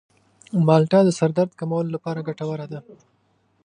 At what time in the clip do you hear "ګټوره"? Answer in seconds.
2.27-2.65